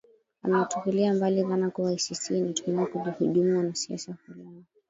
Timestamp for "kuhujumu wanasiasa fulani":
2.87-4.63